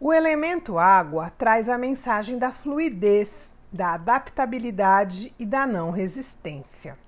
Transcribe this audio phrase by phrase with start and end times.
[0.00, 6.98] O elemento água traz a mensagem da fluidez, da adaptabilidade e da não resistência.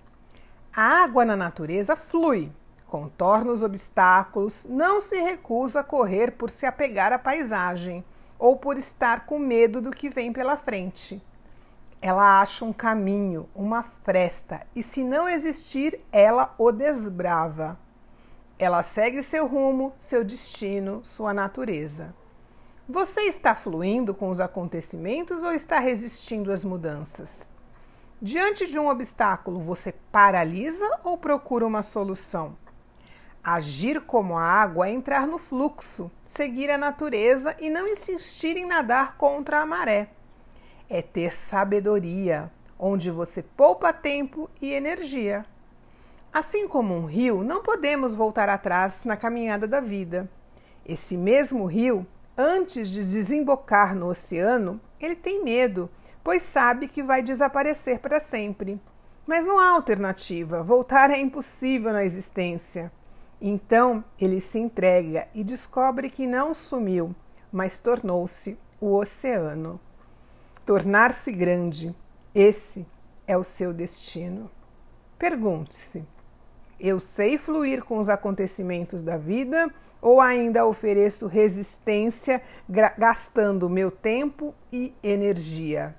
[0.75, 2.53] A água na natureza flui,
[2.87, 8.05] contorna os obstáculos, não se recusa a correr por se apegar à paisagem
[8.39, 11.21] ou por estar com medo do que vem pela frente.
[12.01, 17.77] Ela acha um caminho, uma fresta, e se não existir, ela o desbrava.
[18.57, 22.15] Ela segue seu rumo, seu destino, sua natureza.
[22.89, 27.51] Você está fluindo com os acontecimentos ou está resistindo às mudanças?
[28.23, 32.57] Diante de um obstáculo, você paralisa ou procura uma solução?
[33.43, 38.65] Agir como a água é entrar no fluxo, seguir a natureza e não insistir em
[38.65, 40.11] nadar contra a maré.
[40.89, 45.43] É ter sabedoria, onde você poupa tempo e energia.
[46.33, 50.31] Assim como um rio, não podemos voltar atrás na caminhada da vida.
[50.89, 52.07] Esse mesmo rio,
[52.37, 55.91] antes de desembocar no oceano, ele tem medo,
[56.23, 58.81] pois sabe que vai desaparecer para sempre.
[59.27, 62.93] Mas não há alternativa, voltar é impossível na existência.
[63.41, 67.15] Então ele se entrega e descobre que não sumiu,
[67.53, 69.81] mas tornou-se o oceano.
[70.65, 71.95] Tornar-se grande,
[72.35, 72.87] esse
[73.27, 74.51] é o seu destino.
[75.19, 76.05] Pergunte-se:
[76.79, 82.41] eu sei fluir com os acontecimentos da vida ou ainda ofereço resistência
[82.99, 85.95] gastando meu tempo e energia?